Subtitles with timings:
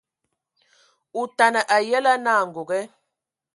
[1.19, 2.81] Otana a yǝlǝ anǝ angoge,